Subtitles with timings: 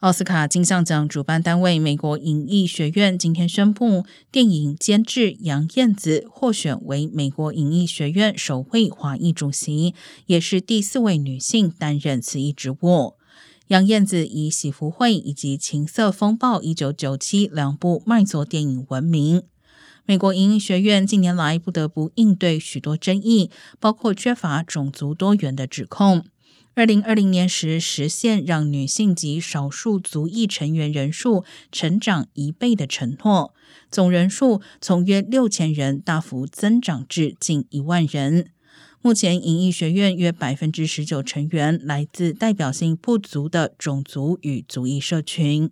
[0.00, 9.94] 奥斯卡金像奖主办单位美国影艺学院今天宣布，电影监制杨燕子获选为美国影艺学院首位华裔主席，
[10.26, 13.14] 也是第四位女性担任此一职务。
[13.68, 19.44] 杨燕子以《喜福会》以及《情色风暴》一九九七两部卖座电影闻名。
[20.04, 23.50] 美国影艺学院近年来不得不应对许多争议，
[23.80, 26.26] 包括缺乏种族多元的指控。
[26.76, 33.54] 二零二零年时，实现让女性及少数族裔成员人数成长一倍的承诺，
[33.90, 38.50] 总人数从约六千人大幅增长至近一万人。
[39.00, 45.70] 目前，影艺学院约百分之十九成员来自代表性不足的种族与族裔社群。